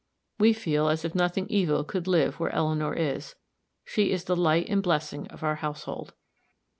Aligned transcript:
We 0.39 0.53
feel 0.53 0.89
as 0.89 1.05
if 1.05 1.13
nothing 1.13 1.45
evil 1.49 1.83
could 1.83 2.07
live 2.07 2.39
where 2.39 2.49
Eleanor 2.55 2.91
is; 2.95 3.35
she 3.85 4.09
is 4.09 4.23
the 4.23 4.35
light 4.35 4.67
and 4.67 4.81
blessing 4.81 5.27
of 5.27 5.43
our 5.43 5.57
household. 5.57 6.15